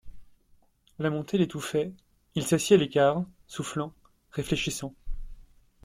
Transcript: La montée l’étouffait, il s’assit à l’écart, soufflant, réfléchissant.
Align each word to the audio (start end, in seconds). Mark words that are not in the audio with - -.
La 0.97 1.11
montée 1.11 1.37
l’étouffait, 1.37 1.93
il 2.33 2.43
s’assit 2.47 2.71
à 2.71 2.77
l’écart, 2.77 3.23
soufflant, 3.45 3.93
réfléchissant. 4.31 4.95